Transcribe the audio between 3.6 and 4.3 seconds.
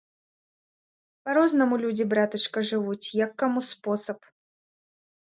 спосаб.